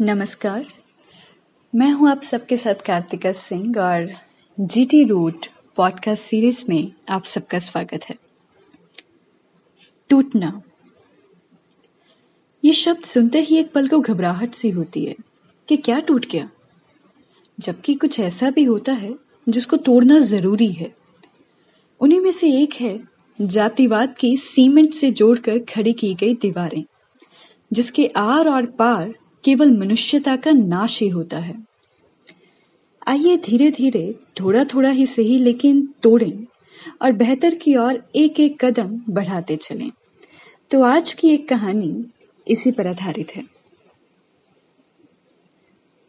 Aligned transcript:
नमस्कार। 0.00 0.66
मैं 1.74 1.90
हूँ 1.90 2.08
आप 2.10 2.22
सबके 2.22 2.56
साथ 2.56 2.82
कार्तिका 2.86 3.32
सिंह 3.32 3.78
और 3.78 4.12
जीटी 4.60 5.02
रूट 5.04 5.46
पॉडकास्ट 5.76 6.24
सीरीज़ 6.24 6.64
में 6.68 6.92
आप 7.08 7.24
सबका 7.24 7.58
स्वागत 7.58 8.04
है। 8.04 8.16
टूटना। 10.10 10.62
ये 12.64 12.72
शब्द 12.72 13.02
सुनते 13.04 13.40
ही 13.40 13.56
एक 13.56 13.72
पल 13.72 13.88
को 13.88 14.00
घबराहट 14.00 14.54
सी 14.54 14.70
होती 14.70 15.04
है 15.04 15.16
कि 15.68 15.76
क्या 15.76 15.98
टूट 15.98 16.26
गया। 16.26 16.50
जबकि 17.58 17.94
कुछ 17.94 18.20
ऐसा 18.20 18.50
भी 18.50 18.64
होता 18.64 18.92
है 18.92 19.14
जिसको 19.48 19.76
तोड़ना 19.76 20.18
ज़रूरी 20.18 20.72
है। 20.72 20.94
उन्हीं 22.00 22.20
में 22.20 22.32
से 22.32 22.56
एक 22.62 22.74
है 22.74 22.98
जातिवाद 23.40 24.16
की 24.18 24.36
सीमेंट 24.36 24.92
से 24.94 25.10
जोड़कर 25.10 25.58
खड़ी 25.58 25.92
की 25.92 26.14
गई 26.14 26.34
दीवारें, 26.34 26.84
जिसके 27.72 28.06
आर 28.16 28.48
और 28.48 28.66
पार 28.66 29.14
केवल 29.44 29.78
मनुष्यता 29.78 30.36
का 30.36 30.50
नाश 30.50 31.00
ही 31.00 31.08
होता 31.08 31.38
है। 31.38 31.54
आइए 33.06 33.36
धीरे 33.36 33.70
धीरे 33.70 34.14
थोड़ा 34.40 34.64
थोड़ा 34.64 34.90
ही 34.90 35.06
सही 35.06 35.38
लेकिन 35.38 35.94
तोड़ें 36.02 36.46
और 37.02 37.12
बेहतर 37.12 37.54
की 37.54 37.76
ओर 37.76 38.10
एक 38.16 38.40
एक 38.40 38.64
कदम 38.64 39.00
बढ़ाते 39.08 39.56
चलें। 39.56 39.90
तो 40.70 40.82
आज 40.82 41.12
की 41.12 41.28
एक 41.28 41.48
कहानी 41.48 42.04
इसी 42.48 42.72
पर 42.72 42.86
आधारित 42.86 43.36
है। 43.36 43.44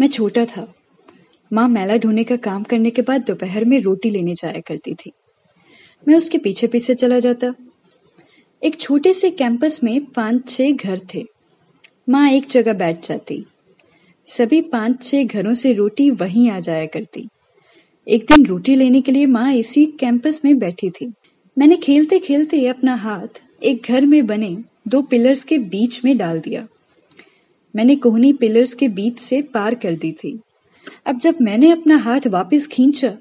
मैं 0.00 0.08
छोटा 0.08 0.44
था। 0.44 0.74
माँ 1.52 1.68
मैला 1.68 1.96
ढोने 1.96 2.24
का 2.24 2.36
काम 2.36 2.62
करने 2.62 2.90
के 2.90 3.02
बाद 3.02 3.24
दोपहर 3.24 3.64
में 3.64 3.80
रोटी 3.80 4.10
लेने 4.10 4.34
जाया 4.34 4.60
करती 4.60 4.94
थी। 4.94 5.12
मैं 6.08 6.16
उसके 6.16 6.38
पीछे 6.38 6.66
पीछे 6.66 6.94
चला 6.94 7.18
जाता। 7.18 7.54
एक 8.62 8.80
छोटे 8.80 9.14
से 9.14 9.30
कैंपस 9.30 9.80
में 9.84 10.04
पाँच 10.04 10.48
छह 10.48 10.70
घर 10.70 11.00
थे। 11.14 11.37
माँ 12.08 12.28
एक 12.30 12.46
जगह 12.50 12.72
बैठ 12.72 13.06
जाती। 13.06 13.44
सभी 14.26 14.60
पाँच 14.62 15.02
छह 15.02 15.24
घरों 15.24 15.52
से 15.54 15.72
रोटी 15.72 16.08
वहीं 16.12 16.48
आ 16.50 16.58
जाया 16.60 16.84
करती। 16.86 17.26
एक 18.06 18.24
दिन 18.28 18.46
रोटी 18.46 18.74
लेने 18.76 19.00
के 19.00 19.12
लिए 19.12 19.26
माँ 19.26 19.52
इसी 19.54 19.84
कैंपस 20.00 20.40
में 20.44 20.58
बैठी 20.58 20.90
थी। 20.90 21.12
मैंने 21.56 21.76
खेलते 21.76 22.18
खेलते 22.18 22.64
अपना 22.66 22.94
हाथ 22.96 23.42
एक 23.62 23.86
घर 23.88 24.06
में 24.06 24.26
बने 24.26 24.56
दो 24.88 25.00
पिलर्स 25.02 25.42
के 25.44 25.58
बीच 25.58 26.00
में 26.04 26.16
डाल 26.18 26.40
दिया। 26.40 26.66
मैंने 27.74 27.96
कोहनी 27.96 28.32
पिलर्स 28.32 28.74
के 28.74 28.88
बीच 28.90 29.18
से 29.18 29.42
पार 29.54 29.74
कर 29.74 29.94
दी 29.96 30.12
थी। 30.14 30.38
अब 31.06 31.18
जब 31.18 31.40
मैंने 31.40 31.70
अपना 31.72 31.96
हाथ 31.98 32.26
वापस 32.28 32.66
खींचा 32.66 33.12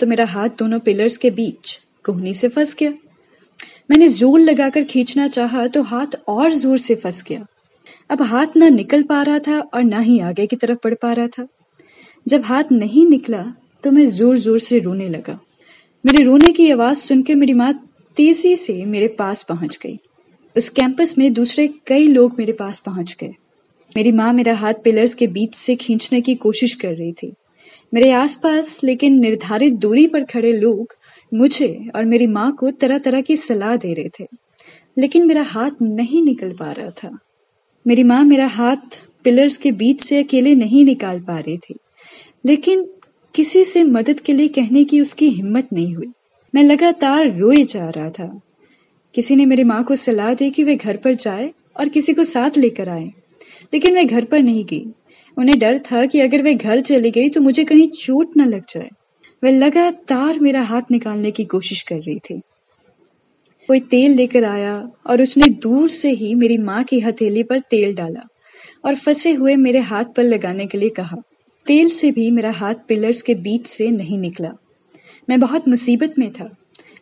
तो 0.00 0.06
मेरा 0.06 0.26
हाथ 0.26 0.48
दोनों 0.58 0.80
पिलर्स 0.80 1.16
के 1.16 1.30
बीच 1.30 1.78
कोहनी 2.04 2.34
से 2.34 2.48
फंस 2.48 2.76
गया। 2.80 2.90
मैंने 3.90 4.08
ज़ोर 4.10 4.38
लगाकर 4.40 4.84
खींचना 4.84 5.28
चाहा 5.28 5.66
तो 5.66 5.82
हाथ 5.84 6.20
और 6.28 6.52
ज़ोर 6.52 6.78
से 6.78 6.94
फंस 6.94 7.24
गया। 7.28 7.46
अब 8.10 8.22
हाथ 8.22 8.56
ना 8.56 8.68
निकल 8.68 9.02
पा 9.02 9.22
रहा 9.22 9.38
था 9.38 9.58
और 9.74 9.82
ना 9.82 9.98
ही 9.98 10.18
आगे 10.20 10.46
की 10.46 10.56
तरफ़ 10.56 10.78
बढ़ 10.84 10.94
पा 10.94 11.12
रहा 11.12 11.26
था। 11.28 11.46
जब 12.26 12.44
हाथ 12.44 12.72
नहीं 12.72 13.06
निकला 13.06 13.42
तो 13.84 13.90
मैं 13.90 14.06
ज़ोर 14.06 14.36
ज़ोर 14.36 14.58
से 14.58 14.78
रोने 14.78 15.08
लगा। 15.08 15.38
मेरे 16.04 16.24
रोने 16.24 16.52
की 16.52 16.70
आवाज़ 16.70 16.98
सुनकर 16.98 17.34
मेरी 17.34 17.52
माँ 17.52 17.72
तेज़ी 18.16 18.54
से 18.56 18.84
मेरे 18.84 19.08
पास 19.08 19.42
पहुँच 19.42 19.78
गई। 19.82 19.98
उस 20.56 20.68
कैंपस 20.70 21.14
में 21.18 21.32
दूसरे 21.32 21.66
कई 21.86 22.06
लोग 22.06 22.38
मेरे 22.38 22.52
पास 22.52 22.78
पहुँच 22.78 23.16
गए। 23.20 23.34
मेरी 23.96 24.12
माँ 24.12 24.32
मेरा 24.32 24.54
हाथ 24.54 24.74
पिलर्स 24.74 25.14
के 25.14 25.26
बीच 25.26 25.54
से 25.54 25.76
खींचने 25.76 26.20
की 26.20 26.34
कोशिश 26.34 26.74
कर 26.74 26.94
रही 26.94 27.12
थी। 27.12 27.32
मेरे 27.92 28.10
आसपास, 28.10 28.78
लेकिन 28.84 29.18
निर्धारित 29.20 29.74
दूरी 29.74 30.06
पर 30.06 30.24
खड़े 30.24 30.52
लोग 30.52 30.94
मुझे 31.32 31.90
और 31.94 32.04
मेरी 32.04 32.26
माँ 32.26 32.50
को 32.52 32.70
तरह 32.70 32.98
तरह 32.98 33.20
की 33.20 33.36
सलाह 33.36 33.76
दे 33.76 33.92
रहे 33.94 34.08
थे। 34.20 34.26
लेकिन 34.98 35.26
मेरा 35.26 35.42
हाथ 35.42 35.82
नहीं 35.82 36.22
निकल 36.22 36.52
पा 36.52 36.72
रहा 36.72 36.90
था। 36.90 37.18
मेरी 37.86 38.02
माँ 38.02 38.22
मेरा 38.24 38.46
हाथ 38.46 38.76
पिलर्स 39.24 39.56
के 39.56 39.70
बीच 39.72 40.00
से 40.00 40.22
अकेले 40.22 40.54
नहीं 40.54 40.84
निकाल 40.84 41.20
पा 41.20 41.38
रही 41.38 41.56
थी। 41.58 41.74
लेकिन 42.44 42.84
किसी 43.34 43.64
से 43.64 43.82
मदद 43.84 44.20
के 44.20 44.32
लिए 44.32 44.48
कहने 44.48 44.84
की 44.84 45.00
उसकी 45.00 45.28
हिम्मत 45.28 45.68
नहीं 45.72 45.94
हुई। 45.94 46.06
मैं 46.54 46.62
लगातार 46.62 47.36
रोए 47.38 47.62
जा 47.64 47.88
रहा 47.88 48.10
था। 48.10 48.40
किसी 49.14 49.36
ने 49.36 49.46
मेरी 49.46 49.64
माँ 49.64 49.82
को 49.84 49.96
सलाह 49.96 50.32
दी 50.34 50.50
कि 50.50 50.64
वे 50.64 50.76
घर 50.76 50.96
पर 50.96 51.14
जाए 51.14 51.52
और 51.80 51.88
किसी 51.88 52.14
को 52.14 52.24
साथ 52.24 52.56
लेकर 52.58 52.88
आए, 52.88 53.04
लेकिन 53.74 53.94
मैं 53.94 54.06
घर 54.06 54.24
पर 54.24 54.40
नहीं 54.40 54.64
गई। 54.64 54.84
उन्हें 55.36 55.58
डर 55.58 55.78
था 55.78 56.04
कि 56.06 56.20
अगर 56.20 56.42
वे 56.42 56.54
घर 56.54 56.80
चली 56.80 57.10
गई 57.10 57.28
तो 57.28 57.40
मुझे 57.40 57.64
कहीं 57.64 57.88
चोट 57.88 58.36
न 58.36 58.48
लग 58.48 58.62
जाए। 58.70 58.88
वे 59.42 59.50
लगातार 59.50 60.40
मेरा 60.40 60.62
हाथ 60.62 60.90
निकालने 60.90 61.30
की 61.30 61.44
कोशिश 61.44 61.82
कर 61.82 61.96
रही 61.96 62.18
थी। 62.20 62.40
कोई 63.68 63.80
तेल 63.80 64.12
लेकर 64.12 64.44
आया 64.44 64.76
और 65.06 65.22
उसने 65.22 65.48
दूर 65.48 65.88
से 65.90 66.10
ही 66.10 66.34
मेरी 66.34 66.58
माँ 66.58 66.82
की 66.84 67.00
हथेली 67.00 67.42
पर 67.42 67.58
तेल 67.60 67.94
डाला 67.94 68.28
और 68.84 68.94
फंसे 68.94 69.32
हुए 69.32 69.56
मेरे 69.56 69.78
हाथ 69.80 70.04
पर 70.16 70.22
लगाने 70.22 70.66
के 70.66 70.78
लिए 70.78 70.88
कहा, 70.88 71.16
तेल 71.66 71.88
से 71.88 72.10
भी 72.10 72.30
मेरा 72.30 72.50
हाथ 72.50 72.74
पिलर्स 72.88 73.22
के 73.22 73.34
बीच 73.34 73.66
से 73.66 73.90
नहीं 73.90 74.18
निकला। 74.18 74.50
मैं 75.28 75.40
बहुत 75.40 75.68
मुसीबत 75.68 76.14
में 76.18 76.30
था, 76.32 76.48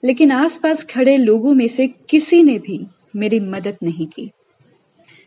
लेकिन 0.05 0.33
आसपास 0.33 0.85
खड़े 0.85 1.17
लोगों 1.17 1.55
में 1.55 1.67
से 1.69 1.87
किसी 2.11 2.43
ने 2.43 2.59
भी 2.59 2.81
मेरी 3.17 3.41
मदद 3.41 3.77
नहीं 3.83 4.07
की। 4.07 4.31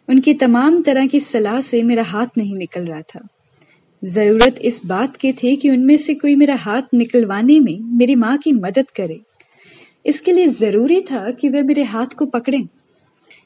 उनकी 0.10 0.34
तमाम 0.34 0.82
तरह 0.82 1.08
की 1.08 1.20
सलाह 1.20 1.60
से 1.62 1.84
मेरा 1.84 2.04
हाथ 2.04 2.28
नहीं 2.38 2.56
निकल 2.56 2.86
रहा 2.86 3.02
था। 3.02 3.28
ज़रूरत 4.04 4.60
इस 4.62 4.82
बात 4.86 5.16
की 5.16 5.34
थी 5.34 5.56
कि 5.56 5.70
उनमें 5.70 5.98
से 5.98 6.14
कोई 6.14 6.36
मेरा 6.36 6.56
हाथ 6.56 6.94
निकलवाने 6.94 7.60
में 7.60 7.78
मेरी 7.98 8.16
माँ 8.16 8.38
की 8.38 8.52
मदद 8.54 8.90
करे। 8.90 9.20
इसके 10.06 10.32
लिए 10.32 10.48
ज़रूरी 10.48 11.02
था 11.02 11.32
कि 11.32 11.50
वे 11.50 11.62
मेरे 11.62 11.84
हाथ 11.84 12.06
को 12.06 12.26
पकड़ें। 12.26 12.68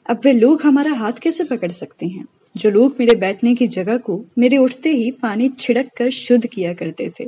अब 0.06 0.20
वे 0.24 0.32
लोग 0.32 0.62
हमारा 0.62 0.92
हाथ 0.92 1.12
कैसे 1.12 1.44
पकड़ 1.44 1.70
सकते 1.70 2.06
हैं? 2.06 2.24
जो 2.56 2.70
लोग 2.70 2.96
मेरे 3.00 3.14
बैठने 3.14 3.54
की 3.54 3.66
जगह 3.66 3.96
को 3.96 4.24
मेरे 4.38 4.56
उठते 4.56 4.90
ही 4.90 5.10
पानी 5.10 5.48
छिड़क 5.48 5.90
कर 5.96 6.10
शुद्ध 6.10 6.46
किया 6.46 6.74
करते 6.74 7.10
थे। 7.20 7.24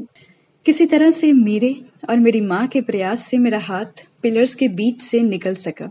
किसी 0.67 0.87
तरह 0.87 1.11
से 1.11 1.33
मेरे 1.33 1.81
और 2.11 2.19
मेरी 2.19 2.41
माँ 2.41 2.67
के 2.67 2.81
प्रयास 2.81 3.27
से 3.27 3.39
मेरा 3.39 3.59
हाथ 3.59 4.07
पिलर्स 4.23 4.55
के 4.55 4.69
बीच 4.69 5.03
से 5.03 5.21
निकल 5.21 5.55
सका। 5.55 5.87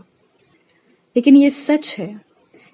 लेकिन 1.16 1.36
ये 1.36 1.50
सच 1.50 1.96
है 1.98 2.20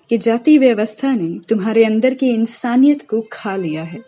कि 0.09 0.19
जाति 0.19 0.59
व्यवस्था 0.59 1.17
ने 1.17 1.39
तुम्हारे 1.49 1.85
अंदर 1.85 2.15
की 2.15 2.29
इंसानियत 2.29 3.09
को 3.09 3.21
खा 3.33 3.57
लिया 3.57 3.83
है। 3.83 4.03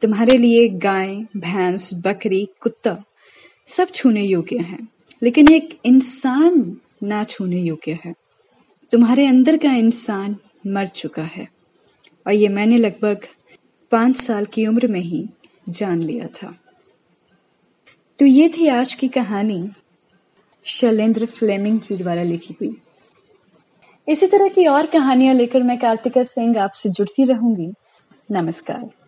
तुम्हारे 0.00 0.36
लिए 0.36 0.68
गाय, 0.68 1.16
भैंस, 1.36 1.94
बकरी, 1.94 2.48
कुत्ता 2.60 3.04
सब 3.66 3.88
छूने 3.88 4.22
योग्य 4.22 4.58
हैं। 4.58 4.88
लेकिन 5.22 5.52
एक 5.52 5.78
इंसान 5.84 6.76
ना 7.02 7.24
छूने 7.24 7.60
योग्य 7.60 7.98
है। 8.04 8.14
तुम्हारे 8.90 9.26
अंदर 9.26 9.56
का 9.56 9.72
इंसान 9.72 10.36
मर 10.66 10.86
चुका 10.86 11.22
है। 11.22 11.48
और 12.26 12.32
ये 12.32 12.48
मैंने 12.48 12.76
लगभग 12.76 13.26
पाँच 13.90 14.16
साल 14.16 14.44
की 14.44 14.66
उम्र 14.66 14.86
में 14.86 15.00
ही 15.00 15.28
जान 15.68 16.02
लिया 16.02 16.26
था। 16.26 16.58
तो 18.18 18.26
ये 18.26 18.48
थी 18.48 18.66
आज 18.66 18.94
की 18.94 19.08
कहानी, 19.08 19.68
शैलेंद्र 20.64 21.26
फ्लेमिंग 21.26 21.80
जी 21.80 21.96
द्वारा 21.96 22.22
लिखी 22.22 22.54
हुई। 22.60 22.76
इसी 24.08 24.26
तरह 24.26 24.48
की 24.48 24.66
और 24.66 24.86
कहानियाँ 24.86 25.34
लेकर 25.34 25.62
मैं 25.62 25.78
कार्तिका 25.78 26.22
सिंह 26.22 26.60
आपसे 26.60 26.88
जुड़ती 26.88 27.24
रहूँगी। 27.24 27.72
नमस्कार। 28.30 29.07